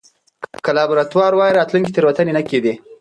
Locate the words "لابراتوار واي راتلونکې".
0.77-1.93